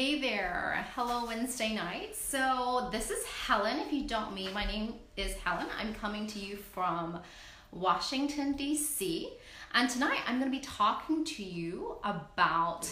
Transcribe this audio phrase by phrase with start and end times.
[0.00, 0.86] Hey there.
[0.94, 2.16] Hello, Wednesday night.
[2.16, 3.80] So, this is Helen.
[3.80, 5.66] If you don't meet, my name is Helen.
[5.78, 7.20] I'm coming to you from
[7.70, 9.30] Washington, D.C.
[9.74, 12.88] And tonight I'm going to be talking to you about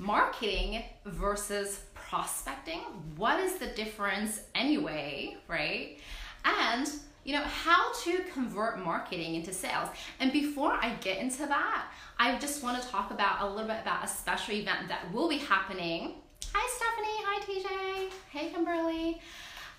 [0.00, 2.80] marketing versus prospecting.
[3.14, 6.00] What is the difference anyway, right?
[6.44, 6.90] And
[7.22, 9.90] you know, how to convert marketing into sales.
[10.18, 11.86] And before I get into that,
[12.18, 15.28] I just want to talk about a little bit about a special event that will
[15.28, 16.14] be happening.
[16.54, 17.18] Hi, Stephanie.
[17.24, 18.12] Hi, TJ.
[18.30, 19.20] Hey, Kimberly.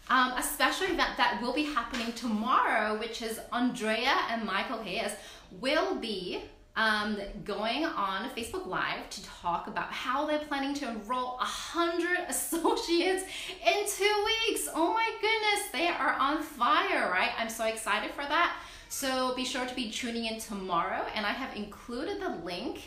[0.09, 5.12] Um, a special event that will be happening tomorrow, which is Andrea and Michael Hayes
[5.59, 6.42] will be
[6.76, 13.23] um, going on Facebook Live to talk about how they're planning to enroll 100 associates
[13.66, 14.67] in two weeks.
[14.73, 17.31] Oh my goodness, they are on fire, right?
[17.38, 18.56] I'm so excited for that.
[18.90, 22.81] So be sure to be tuning in tomorrow, and I have included the link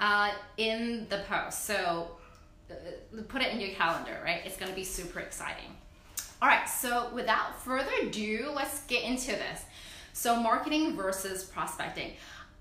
[0.00, 1.64] uh, in the post.
[1.64, 2.12] So
[3.28, 4.42] put it in your calendar, right?
[4.44, 5.76] It's gonna be super exciting.
[6.40, 9.62] All right, so without further ado, let's get into this.
[10.12, 12.12] So, marketing versus prospecting.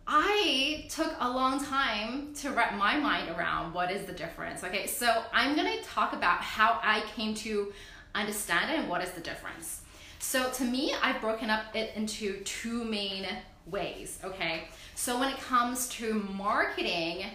[0.08, 4.64] I took a long time to wrap my mind around what is the difference.
[4.64, 7.74] Okay, so I'm gonna talk about how I came to
[8.14, 9.82] understand it and what is the difference.
[10.20, 13.26] So to me, I've broken up it into two main
[13.66, 14.20] ways.
[14.24, 17.26] Okay, so when it comes to marketing,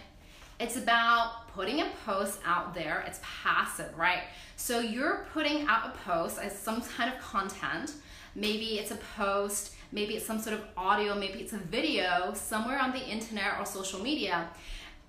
[0.59, 3.03] it's about putting a post out there.
[3.07, 4.23] It's passive, right?
[4.55, 7.93] So you're putting out a post as some kind of content.
[8.35, 12.79] Maybe it's a post maybe it's some sort of audio, maybe it's a video somewhere
[12.79, 14.47] on the internet or social media,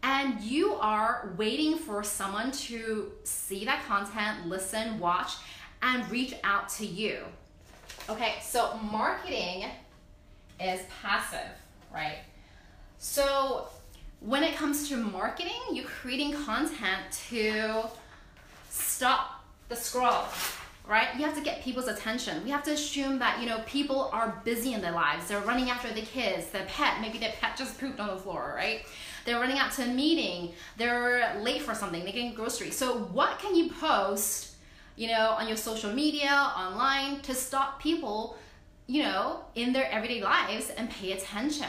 [0.02, 5.32] and you are waiting for someone to see that content, listen, watch,
[5.82, 7.18] and reach out to you.
[8.08, 9.66] Okay, so marketing
[10.60, 11.50] is passive,
[11.92, 12.18] right?
[12.98, 13.68] So
[14.20, 17.84] when it comes to marketing, you're creating content to
[18.68, 20.24] stop the scroll
[20.88, 21.08] right?
[21.16, 22.42] You have to get people's attention.
[22.42, 25.28] We have to assume that, you know, people are busy in their lives.
[25.28, 28.54] They're running after the kids, their pet, maybe their pet just pooped on the floor,
[28.56, 28.86] right?
[29.26, 32.74] They're running out to a meeting, they're late for something, they're getting groceries.
[32.74, 34.54] So what can you post,
[34.96, 38.38] you know, on your social media, online to stop people,
[38.88, 41.68] you know, in their everyday lives and pay attention?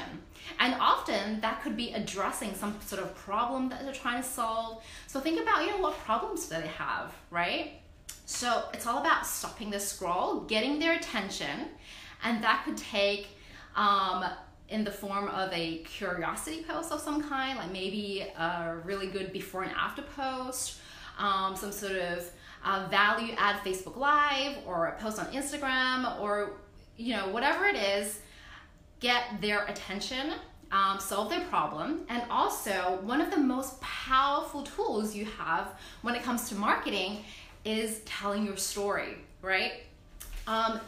[0.60, 4.84] And often that could be addressing some sort of problem that they're trying to solve.
[5.06, 7.74] So think about, you know, what problems do they have, right?
[8.26, 11.70] So it's all about stopping the scroll, getting their attention,
[12.24, 13.28] and that could take
[13.76, 14.26] um,
[14.70, 19.34] in the form of a curiosity post of some kind, like maybe a really good
[19.34, 20.80] before and after post,
[21.18, 22.30] um, some sort of
[22.64, 26.54] uh, value add Facebook Live, or a post on Instagram, or
[27.00, 28.20] you know whatever it is,
[29.00, 30.34] get their attention.
[30.72, 35.70] Um, solve their problem, and also one of the most powerful tools you have
[36.04, 37.24] when it comes to marketing
[37.66, 39.82] is telling your story, right?
[40.46, 40.80] Um,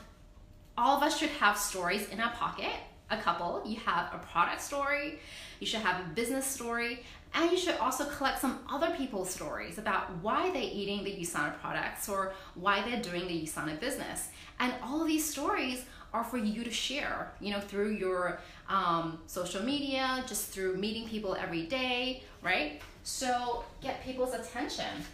[0.77, 2.73] all of us should have stories in our pocket,
[3.09, 3.63] a couple.
[3.65, 5.17] You have a product story,
[5.59, 9.77] you should have a business story, and you should also collect some other people's stories
[9.77, 14.29] about why they're eating the USANA products or why they're doing the USANA business.
[14.59, 18.39] And all of these stories are for you to share, you know, through your
[18.69, 22.81] um, social media, just through meeting people every day, right?
[23.03, 25.05] So get people's attention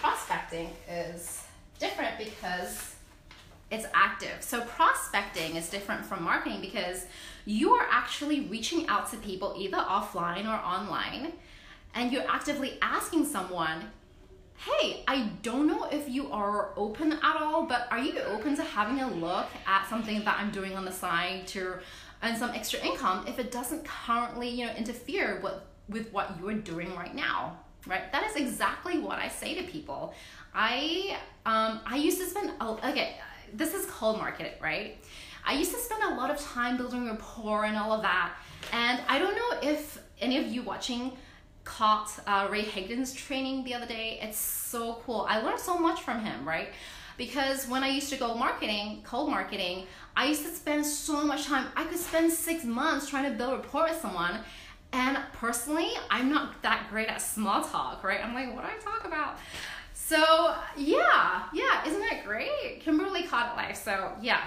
[0.00, 1.44] prospecting is
[1.78, 2.94] different because
[3.70, 4.36] it's active.
[4.40, 7.06] So prospecting is different from marketing because
[7.44, 11.32] you are actually reaching out to people either offline or online
[11.94, 13.82] and you're actively asking someone,
[14.58, 18.62] "Hey, I don't know if you are open at all, but are you open to
[18.62, 21.78] having a look at something that I'm doing on the side to
[22.22, 25.54] earn some extra income if it doesn't currently, you know, interfere with
[25.88, 28.10] with what you're doing right now?" right?
[28.12, 30.14] That is exactly what I say to people.
[30.54, 33.16] I um, I used to spend okay.
[33.54, 34.98] This is cold market, right?
[35.44, 38.34] I used to spend a lot of time building rapport and all of that.
[38.72, 41.12] And I don't know if any of you watching
[41.68, 44.18] caught uh, Ray Higdon's training the other day.
[44.22, 45.26] It's so cool.
[45.28, 46.68] I learned so much from him, right?
[47.18, 49.86] Because when I used to go marketing, cold marketing,
[50.16, 51.66] I used to spend so much time.
[51.76, 54.40] I could spend six months trying to build rapport with someone
[54.92, 58.24] and personally, I'm not that great at small talk, right?
[58.24, 59.36] I'm like, what do I talk about?
[59.92, 62.80] So yeah, yeah, isn't that great?
[62.80, 63.76] Kimberly caught it live.
[63.76, 64.44] So yeah,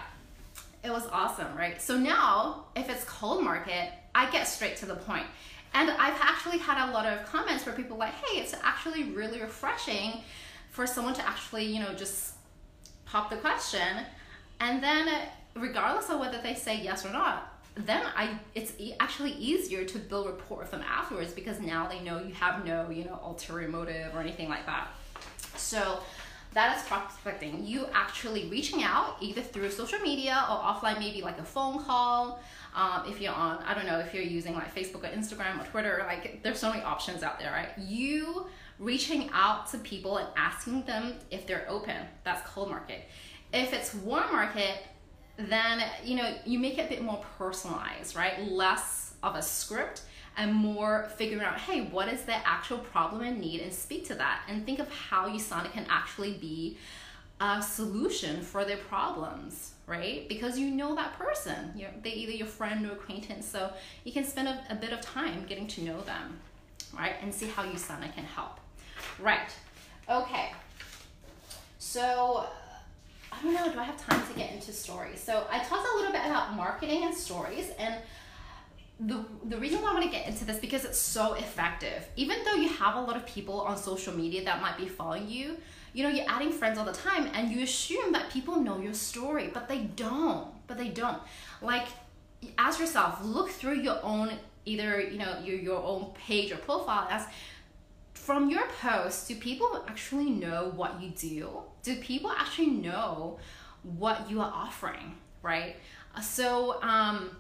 [0.83, 1.79] it was awesome, right?
[1.79, 5.27] So now, if it's cold market, I get straight to the point.
[5.73, 9.41] And I've actually had a lot of comments where people like, hey, it's actually really
[9.41, 10.21] refreshing
[10.69, 12.33] for someone to actually, you know, just
[13.05, 14.05] pop the question.
[14.59, 15.07] And then
[15.55, 19.97] regardless of whether they say yes or not, then I it's e- actually easier to
[19.97, 23.69] build rapport with them afterwards because now they know you have no you know ulterior
[23.69, 24.89] motive or anything like that.
[25.55, 26.01] So
[26.53, 27.65] that is prospecting.
[27.65, 32.41] You actually reaching out either through social media or offline, maybe like a phone call.
[32.75, 35.65] Um, if you're on, I don't know, if you're using like Facebook or Instagram or
[35.67, 37.69] Twitter, like there's so many options out there, right?
[37.77, 38.47] You
[38.79, 41.95] reaching out to people and asking them if they're open.
[42.23, 43.03] That's cold market.
[43.53, 44.77] If it's warm market,
[45.37, 48.41] then you know you make it a bit more personalized, right?
[48.43, 50.01] Less of a script
[50.41, 54.15] and more figuring out, hey, what is the actual problem and need, and speak to
[54.15, 56.77] that, and think of how USANA can actually be
[57.39, 60.27] a solution for their problems, right?
[60.27, 63.71] Because you know that person, you're they either your friend or acquaintance, so
[64.03, 66.39] you can spend a, a bit of time getting to know them,
[66.97, 68.59] right, and see how USANA can help,
[69.19, 69.51] right?
[70.09, 70.51] Okay,
[71.77, 72.47] so
[73.31, 75.21] I don't know, do I have time to get into stories?
[75.21, 77.95] So I talked a little bit about marketing and stories and
[79.01, 82.07] the, the reason why I want to get into this because it's so effective.
[82.15, 85.27] Even though you have a lot of people on social media that might be following
[85.27, 85.57] you,
[85.93, 88.93] you know, you're adding friends all the time and you assume that people know your
[88.93, 90.47] story, but they don't.
[90.67, 91.17] But they don't.
[91.61, 91.87] Like
[92.57, 94.33] ask yourself, look through your own
[94.65, 97.27] either, you know, your your own page or profile ask,
[98.13, 101.49] from your posts, do people actually know what you do?
[101.81, 103.39] Do people actually know
[103.81, 105.75] what you are offering, right?
[106.21, 107.31] So um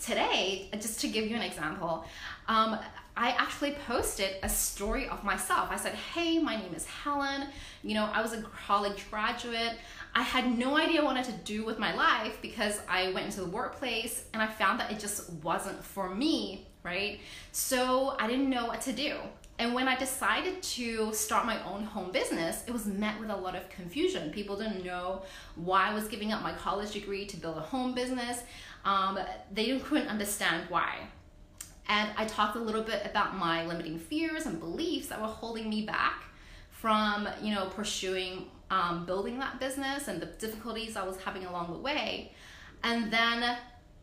[0.00, 2.04] today, just to give you an example,
[2.48, 2.78] um,
[3.16, 5.68] I actually posted a story of myself.
[5.70, 7.48] I said, Hey, my name is Helen.
[7.82, 9.74] You know, I was a college graduate.
[10.14, 13.26] I had no idea what I wanted to do with my life because I went
[13.26, 17.20] into the workplace and I found that it just wasn't for me, right?
[17.52, 19.18] So I didn't know what to do.
[19.60, 23.36] And when I decided to start my own home business, it was met with a
[23.36, 24.30] lot of confusion.
[24.30, 25.20] People didn't know
[25.54, 28.42] why I was giving up my college degree to build a home business.
[28.84, 29.18] Um,
[29.52, 31.08] they couldn't understand why.
[31.88, 35.68] And I talked a little bit about my limiting fears and beliefs that were holding
[35.68, 36.24] me back
[36.70, 41.72] from, you know, pursuing um, building that business and the difficulties I was having along
[41.72, 42.32] the way.
[42.84, 43.56] And then,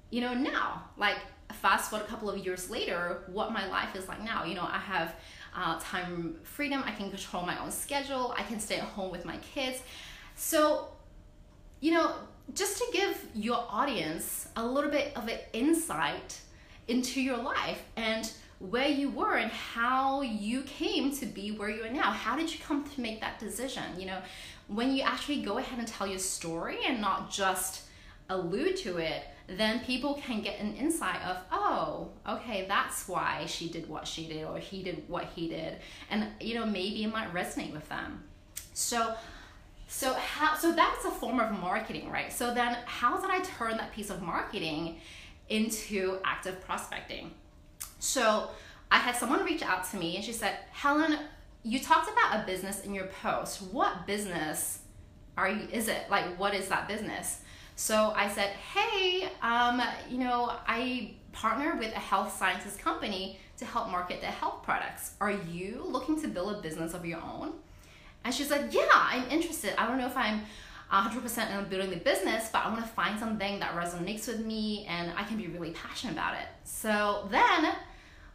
[0.09, 1.17] you know, now, like
[1.53, 4.43] fast forward a couple of years later, what my life is like now.
[4.43, 5.15] You know, I have
[5.55, 6.83] uh, time freedom.
[6.85, 8.33] I can control my own schedule.
[8.37, 9.81] I can stay at home with my kids.
[10.35, 10.89] So,
[11.79, 12.13] you know,
[12.53, 16.39] just to give your audience a little bit of an insight
[16.87, 21.83] into your life and where you were and how you came to be where you
[21.83, 22.11] are now.
[22.11, 23.83] How did you come to make that decision?
[23.97, 24.19] You know,
[24.67, 27.83] when you actually go ahead and tell your story and not just
[28.29, 33.69] allude to it, then people can get an insight of, oh, okay, that's why she
[33.69, 35.77] did what she did or he did what he did.
[36.09, 38.23] And, you know, maybe it might resonate with them.
[38.73, 39.15] So,
[39.87, 42.31] so how so that's a form of marketing, right?
[42.31, 44.97] So then how did I turn that piece of marketing
[45.49, 47.31] into active prospecting?
[47.99, 48.49] So
[48.91, 51.17] I had someone reach out to me and she said, "Helen,
[51.63, 53.61] you talked about a business in your post.
[53.61, 54.79] What business
[55.37, 56.09] are you is it?
[56.09, 57.41] Like what is that business?"
[57.77, 63.65] So I said, "Hey, um, you know, I partner with a health sciences company to
[63.65, 65.13] help market their health products.
[65.21, 67.53] Are you looking to build a business of your own?"
[68.23, 69.79] And she's like, yeah, I'm interested.
[69.79, 70.41] I don't know if I'm
[70.91, 74.85] 100% in building the business, but I want to find something that resonates with me
[74.89, 76.47] and I can be really passionate about it.
[76.63, 77.73] So then,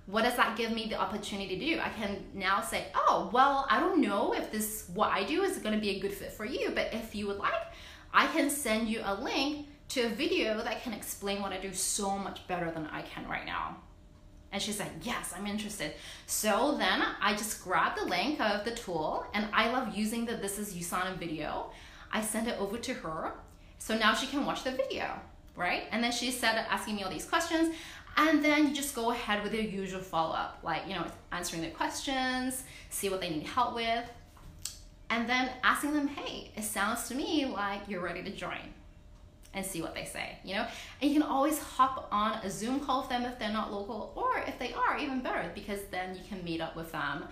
[0.06, 1.80] what does that give me the opportunity to do?
[1.80, 5.58] I can now say, oh, well, I don't know if this, what I do is
[5.58, 7.52] going to be a good fit for you, but if you would like,
[8.12, 11.72] I can send you a link to a video that can explain what I do
[11.72, 13.76] so much better than I can right now.
[14.52, 15.92] And she's like, yes, I'm interested.
[16.26, 20.36] So then I just grabbed the link of the tool and I love using the
[20.36, 21.70] This is USANA video.
[22.12, 23.32] I sent it over to her.
[23.78, 25.18] So now she can watch the video,
[25.56, 25.84] right?
[25.90, 27.74] And then she said, asking me all these questions.
[28.16, 31.62] And then you just go ahead with your usual follow up, like, you know, answering
[31.62, 34.04] their questions, see what they need help with,
[35.08, 38.74] and then asking them, hey, it sounds to me like you're ready to join
[39.54, 40.66] and see what they say, you know?
[41.00, 44.12] And you can always hop on a Zoom call with them if they're not local,
[44.14, 47.24] or if they are, even better, because then you can meet up with them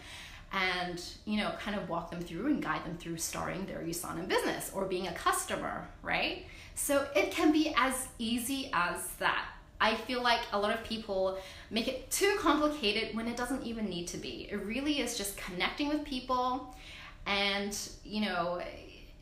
[0.52, 4.26] and, you know, kind of walk them through and guide them through starting their USANA
[4.28, 6.46] business or being a customer, right?
[6.74, 9.44] So it can be as easy as that.
[9.80, 11.38] I feel like a lot of people
[11.70, 14.48] make it too complicated when it doesn't even need to be.
[14.50, 16.74] It really is just connecting with people
[17.26, 18.60] and, you know,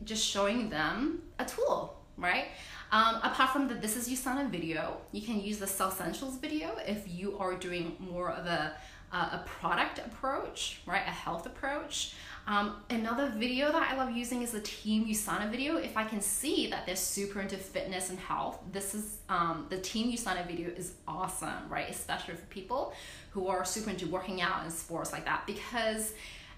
[0.03, 2.47] just showing them a tool, right?
[2.91, 7.03] Um, apart from the This Is USANA video, you can use the CellSentials video if
[7.07, 8.73] you are doing more of a,
[9.11, 11.03] uh, a product approach, right?
[11.05, 12.13] A health approach.
[12.47, 15.77] Um, another video that I love using is the Team USANA video.
[15.77, 19.77] If I can see that they're super into fitness and health, this is um, the
[19.77, 21.87] Team USANA video is awesome, right?
[21.89, 22.93] Especially for people
[23.31, 26.13] who are super into working out and sports like that because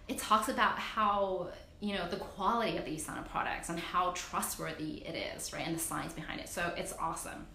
[0.08, 1.50] it talks about how
[1.82, 5.66] you know the quality of the USANA products and how trustworthy it is, right?
[5.66, 6.48] And the science behind it.
[6.48, 7.48] So it's awesome.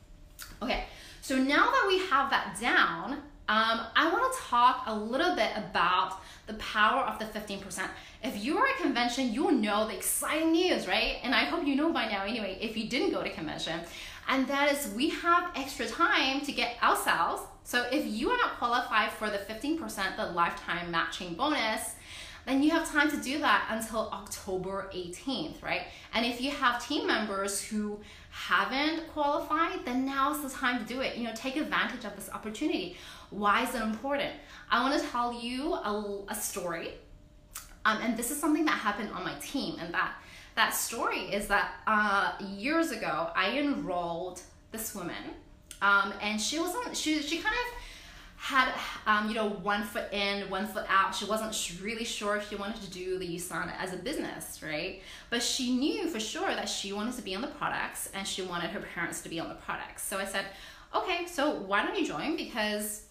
[0.63, 0.85] Okay,
[1.23, 5.51] so now that we have that down, um, I want to talk a little bit
[5.57, 7.89] about the power of the 15%.
[8.25, 11.19] If you are at a convention, you'll know the exciting news, right?
[11.23, 13.81] And I hope you know by now anyway, if you didn't go to convention.
[14.29, 17.43] And that is we have extra time to get ourselves.
[17.63, 21.95] So if you are not qualified for the 15%, the lifetime matching bonus,
[22.47, 25.83] then you have time to do that until October 18th, right?
[26.15, 27.99] And if you have team members who
[28.31, 31.17] haven't qualified, then now's the time to do it.
[31.17, 32.97] You know, take advantage of this opportunity.
[33.31, 34.33] Why is it important?
[34.71, 36.93] I want to tell you a, a story.
[37.85, 39.79] Um, and this is something that happened on my team.
[39.81, 40.15] And that,
[40.55, 45.35] that story is that uh, years ago, I enrolled this woman.
[45.83, 47.83] Um, and she wasn't, she, she kind of,
[48.37, 48.73] had
[49.07, 51.15] um, you know one foot in one foot out.
[51.15, 55.03] She wasn't really sure if she wanted to do the usana as a business right?
[55.31, 58.43] But she knew for sure that she wanted to be on the products and she
[58.43, 60.03] wanted her parents to be on the products.
[60.03, 60.47] So i said
[60.95, 62.37] okay so why don't you join?
[62.37, 63.05] Because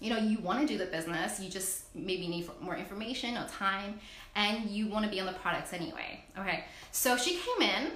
[0.00, 1.40] you know you want to do the business.
[1.40, 4.00] You just maybe need more information or time
[4.36, 6.24] and you want to be on the products anyway.
[6.38, 6.64] Okay.
[6.92, 7.92] So she came in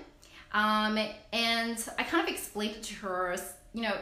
[0.54, 0.99] um,
[1.33, 3.37] and i kind of explained to her
[3.75, 3.97] you know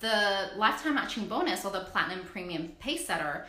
[0.00, 3.44] the lifetime matching bonus or the platinum premium Pacesetter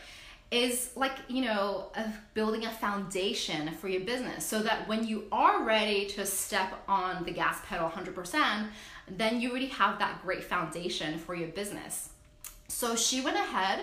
[0.52, 1.92] is like you know
[2.34, 7.24] building a foundation for your business so that when you are ready to step on
[7.24, 8.68] the gas pedal 100%
[9.08, 12.10] then you already have that great foundation for your business.
[12.68, 13.82] So she went ahead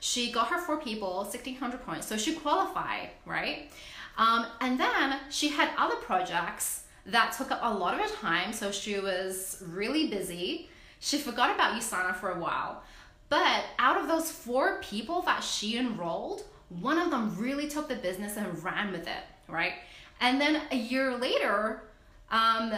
[0.00, 3.70] she got her four people 1600 points so she qualified right?
[4.16, 8.52] Um, and then she had other projects that took up a lot of her time
[8.52, 10.68] so she was really busy
[11.00, 12.82] she forgot about USANA for a while.
[13.28, 17.96] But out of those four people that she enrolled, one of them really took the
[17.96, 19.74] business and ran with it, right?
[20.20, 21.82] And then a year later,
[22.30, 22.72] um,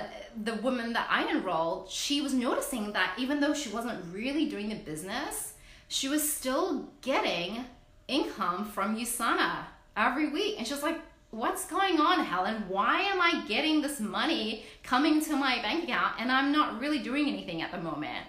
[0.44, 4.68] the woman that I enrolled, she was noticing that even though she wasn't really doing
[4.68, 5.54] the business,
[5.88, 7.64] she was still getting
[8.06, 9.64] income from USANA
[9.96, 10.56] every week.
[10.58, 11.00] And she was like,
[11.30, 12.64] what's going on, Helen?
[12.68, 16.98] Why am I getting this money coming to my bank account and I'm not really
[16.98, 18.26] doing anything at the moment?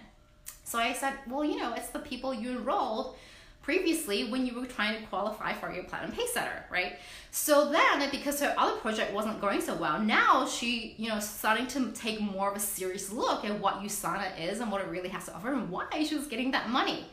[0.63, 3.15] So I said, well, you know, it's the people you enrolled
[3.62, 6.93] previously when you were trying to qualify for your platinum Pacesetter, right?
[7.29, 11.67] So then, because her other project wasn't going so well, now she, you know, starting
[11.67, 15.10] to take more of a serious look at what USANA is and what it really
[15.10, 17.05] has to offer and why she was getting that money.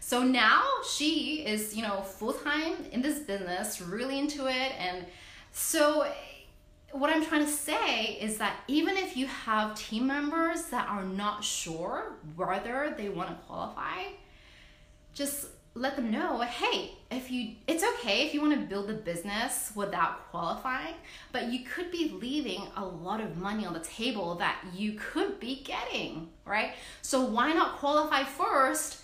[0.00, 5.06] So now she is, you know, full time in this business, really into it, and
[5.52, 6.06] so,
[6.90, 11.04] what I'm trying to say is that even if you have team members that are
[11.04, 14.02] not sure whether they want to qualify,
[15.14, 18.94] just let them know hey if you it's okay if you want to build a
[18.94, 20.94] business without qualifying
[21.32, 25.40] but you could be leaving a lot of money on the table that you could
[25.40, 26.72] be getting right?
[27.00, 29.00] So why not qualify first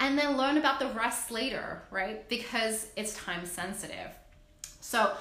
[0.00, 2.26] and then learn about the rest later right?
[2.28, 4.08] Because it's time sensitive.
[4.80, 5.12] So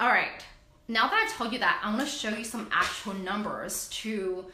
[0.00, 0.42] all right,
[0.88, 4.46] now that I told you that, I'm gonna show you some actual numbers to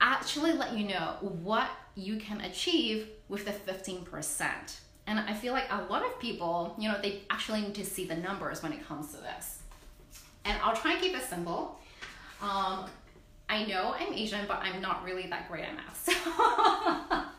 [0.00, 4.44] actually let you know what you can achieve with the 15%.
[5.08, 8.06] And I feel like a lot of people, you know, they actually need to see
[8.06, 9.62] the numbers when it comes to this.
[10.44, 11.80] And I'll try and keep it simple.
[12.40, 12.86] Um,
[13.48, 16.08] I know I'm Asian, but I'm not really that great at math.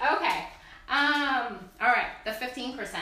[0.00, 0.46] So okay.
[0.88, 2.96] Um, all right, the 15%.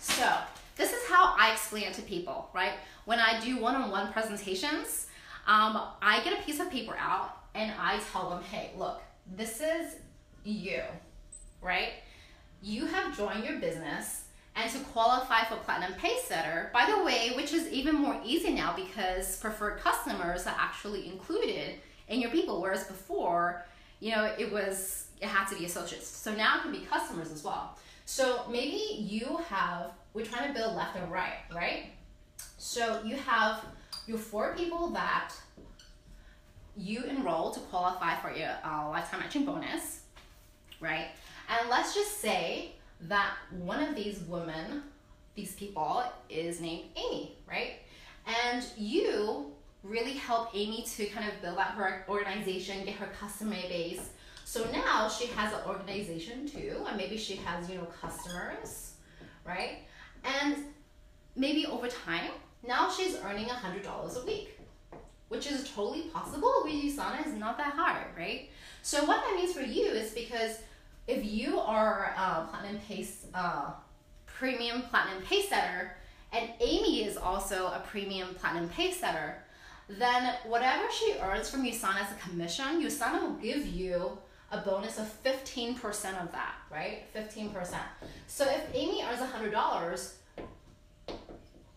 [0.00, 0.32] So
[0.76, 2.72] this is how I explain it to people, right?
[3.04, 5.06] When I do one-on-one presentations,
[5.46, 9.02] um, I get a piece of paper out and I tell them, hey, look,
[9.36, 9.96] this is
[10.44, 10.82] you,
[11.62, 11.90] right?
[12.62, 14.24] You have joined your business
[14.56, 18.74] and to qualify for Platinum Pacesetter, by the way, which is even more easy now
[18.74, 21.74] because preferred customers are actually included
[22.08, 23.64] in your people, whereas before,
[24.00, 26.06] you know, it was, it had to be associates.
[26.06, 27.78] So now it can be customers as well.
[28.06, 31.86] So maybe you have we're trying to build left and right, right?
[32.56, 33.64] So you have
[34.06, 35.34] your four people that
[36.76, 40.02] you enroll to qualify for your uh, lifetime matching bonus,
[40.80, 41.08] right?
[41.48, 44.82] And let's just say that one of these women,
[45.34, 47.80] these people, is named Amy, right?
[48.46, 49.52] And you
[49.82, 54.10] really help Amy to kind of build out her organization, get her customer base.
[54.44, 58.94] So now she has an organization too, and maybe she has, you know, customers,
[59.44, 59.78] right?
[60.24, 60.56] And
[61.36, 62.30] maybe over time,
[62.66, 64.58] now she's earning $100 a week,
[65.28, 67.26] which is totally possible USANA.
[67.26, 68.50] is not that hard, right?
[68.82, 70.58] So what that means for you is because
[71.06, 73.72] if you are a platinum pace, uh,
[74.26, 75.96] premium platinum pace setter,
[76.32, 79.36] and Amy is also a premium platinum pace setter,
[79.88, 84.18] then whatever she earns from USANA as a commission, USANA will give you
[84.50, 85.80] a bonus of 15%
[86.22, 87.04] of that, right?
[87.14, 87.76] 15%.
[88.26, 90.12] So if Amy earns $100,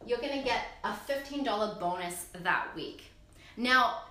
[0.06, 3.04] you're gonna get a $15 bonus that week.
[3.58, 4.02] Now,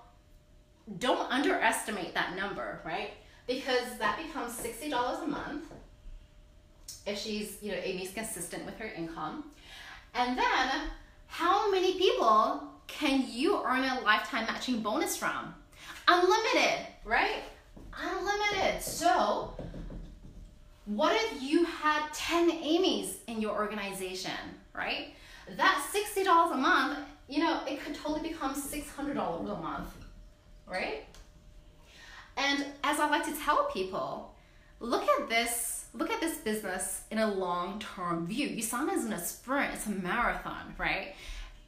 [0.98, 3.12] don't underestimate that number, right?
[3.46, 5.72] Because that becomes $60 a month
[7.06, 9.44] if she's, you know, Amy's consistent with her income.
[10.14, 10.70] And then,
[11.26, 15.54] how many people can you earn a lifetime matching bonus from?
[16.08, 17.42] Unlimited, right?
[17.98, 18.82] Unlimited.
[18.82, 19.54] So,
[20.86, 24.30] what if you had 10 Amy's in your organization,
[24.74, 25.14] right?
[25.56, 29.88] That $60 a month, you know, it could totally become $600 a month,
[30.66, 31.04] right?
[32.36, 34.34] And as I like to tell people,
[34.80, 38.48] look at this, look at this business in a long-term view.
[38.48, 41.14] USANA isn't a sprint, it's a marathon, right?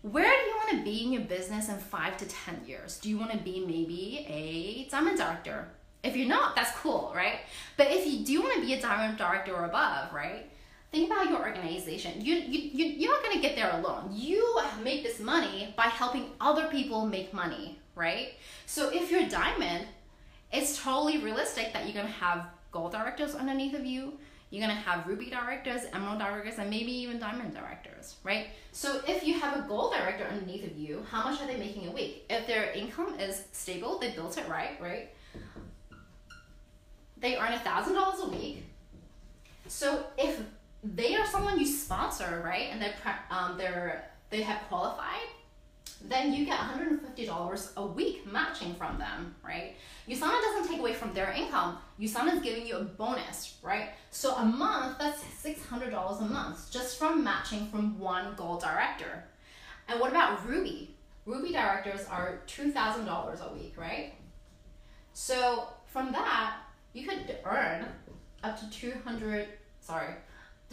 [0.03, 2.99] Where do you want to be in your business in five to 10 years?
[2.99, 5.69] Do you want to be maybe a diamond director?
[6.03, 7.41] If you're not, that's cool, right?
[7.77, 10.49] But if you do want to be a diamond director or above, right?
[10.93, 12.25] Think about your organization.
[12.25, 14.11] You, you, you, you're not going to get there alone.
[14.13, 18.35] You make this money by helping other people make money, right?
[18.65, 19.87] So if you're diamond,
[20.51, 24.15] it's totally realistic that you're going to have gold directors underneath of you.
[24.51, 28.47] You're going to have ruby directors, emerald directors, and maybe even diamond directors, right?
[28.73, 31.87] So if you have a gold director underneath of you, how much are they making
[31.87, 32.25] a week?
[32.31, 35.11] If their income is stable, they built it right, right?
[37.21, 38.65] They earn a thousand dollars a week.
[39.67, 40.41] So if
[40.85, 42.95] they are someone you sponsor, right, and they're
[43.31, 45.29] um, they're they have qualified,
[46.03, 49.75] then you get $150 a week matching from them, right?
[50.09, 51.79] USANA doesn't take away from their income.
[52.01, 53.91] USANA is giving you a bonus, right?
[54.11, 59.25] So a month, that's $600 a month just from matching from one gold director.
[59.89, 60.95] And what about Ruby?
[61.27, 64.15] Ruby directors are $2,000 a week, right?
[65.15, 66.59] So from that,
[66.93, 67.87] you could earn
[68.43, 69.47] up to 200,
[69.81, 70.15] sorry,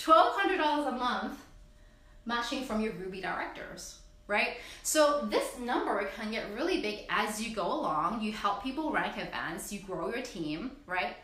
[0.00, 1.38] $1,200 a month
[2.24, 4.56] matching from your Ruby directors, right?
[4.82, 8.20] So this number can get really big as you go along.
[8.20, 11.16] You help people rank events, you grow your team, right?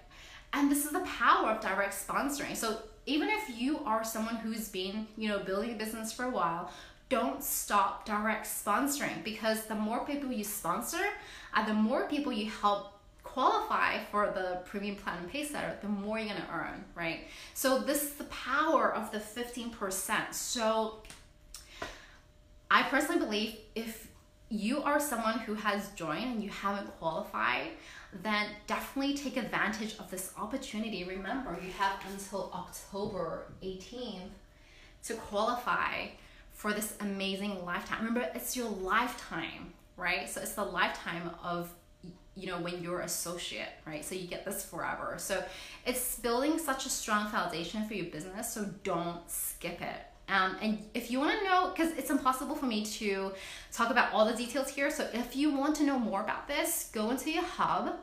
[0.53, 2.57] And this is the power of direct sponsoring.
[2.57, 6.31] So even if you are someone who's been, you know, building a business for a
[6.31, 6.71] while,
[7.09, 11.05] don't stop direct sponsoring because the more people you sponsor
[11.55, 12.92] and the more people you help
[13.33, 17.21] qualify for the premium platinum pay setter, the more you're gonna earn, right?
[17.55, 20.35] So this is the power of the 15%.
[20.35, 21.03] So
[22.71, 24.09] I personally believe if
[24.49, 27.69] you are someone who has joined and you haven't qualified,
[28.23, 31.05] then definitely take advantage of this opportunity.
[31.05, 34.29] Remember, you have until October 18th
[35.05, 36.09] to qualify
[36.53, 38.05] for this amazing lifetime.
[38.05, 40.29] Remember, it's your lifetime, right?
[40.29, 41.73] So it's the lifetime of
[42.35, 44.05] you know when you're associate right?
[44.05, 45.15] So you get this forever.
[45.19, 45.43] So
[45.87, 50.01] it's building such a strong foundation for your business so don't skip it.
[50.29, 53.33] Um, and if you want to know because it's impossible for me to
[53.73, 56.91] talk about all the details here so if you want to know more about this
[56.93, 57.97] go into your hub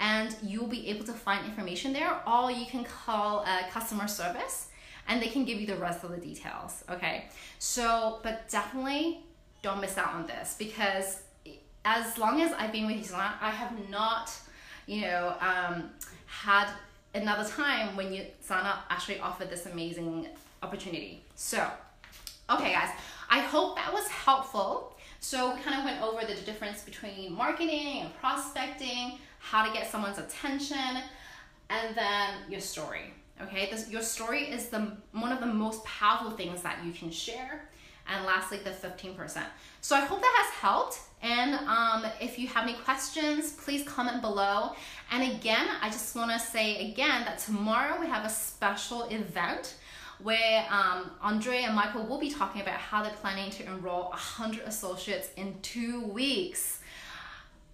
[0.00, 4.68] and you'll be able to find information there or you can call uh, customer service
[5.06, 7.26] and they can give you the rest of the details okay?
[7.58, 9.20] So but definitely
[9.62, 11.20] don't miss out on this because
[11.84, 14.32] as long as I've been with USANA, I have not,
[14.86, 15.90] you know, um,
[16.26, 16.68] had
[17.14, 20.28] another time when USANA actually offered this amazing
[20.62, 21.22] opportunity.
[21.34, 21.66] So,
[22.50, 22.90] okay, guys,
[23.30, 24.96] I hope that was helpful.
[25.20, 29.90] So we kind of went over the difference between marketing and prospecting, how to get
[29.90, 31.02] someone's attention,
[31.68, 33.14] and then your story.
[33.42, 37.10] Okay, this, your story is the one of the most powerful things that you can
[37.10, 37.69] share.
[38.10, 39.42] And lastly, the 15%.
[39.80, 41.00] So I hope that has helped.
[41.22, 44.72] And um, if you have any questions, please comment below.
[45.10, 49.74] And again, I just want to say again that tomorrow we have a special event
[50.22, 54.62] where um, Andre and Michael will be talking about how they're planning to enroll 100
[54.66, 56.80] associates in two weeks.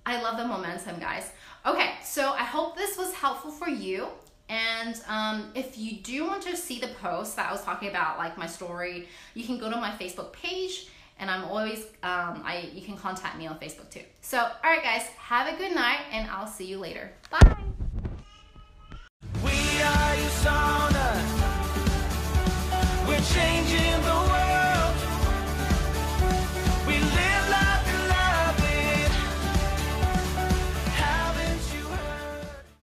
[0.04, 1.30] I love the momentum, guys.
[1.64, 4.08] Okay, so I hope this was helpful for you.
[4.48, 8.18] And um, if you do want to see the post that I was talking about,
[8.18, 12.68] like my story, you can go to my Facebook page and I'm always um, I
[12.74, 14.02] you can contact me on Facebook too.
[14.20, 17.10] So all right guys, have a good night and I'll see you later.
[17.30, 17.56] Bye.
[19.44, 21.08] We are USANA.
[23.08, 24.45] We're changing the world.